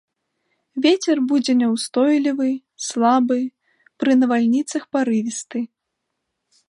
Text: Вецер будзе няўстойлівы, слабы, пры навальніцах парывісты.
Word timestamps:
Вецер 0.85 1.17
будзе 1.31 1.53
няўстойлівы, 1.61 2.49
слабы, 2.87 3.39
пры 4.05 4.11
навальніцах 4.23 4.83
парывісты. 4.99 5.59